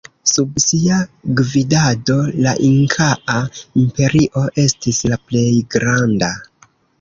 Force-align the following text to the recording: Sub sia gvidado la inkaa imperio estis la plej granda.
Sub 0.29 0.53
sia 0.61 0.95
gvidado 1.41 2.15
la 2.45 2.53
inkaa 2.69 3.37
imperio 3.83 4.47
estis 4.65 5.03
la 5.13 5.21
plej 5.29 5.45
granda. 5.77 6.33